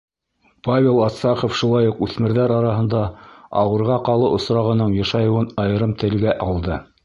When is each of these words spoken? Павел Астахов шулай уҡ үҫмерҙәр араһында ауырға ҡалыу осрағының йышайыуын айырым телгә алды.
Павел 0.67 0.95
Астахов 1.07 1.59
шулай 1.59 1.89
уҡ 1.89 1.99
үҫмерҙәр 2.07 2.55
араһында 2.57 3.03
ауырға 3.65 4.01
ҡалыу 4.11 4.41
осрағының 4.41 4.99
йышайыуын 5.03 5.57
айырым 5.67 5.97
телгә 6.05 6.39
алды. 6.51 6.85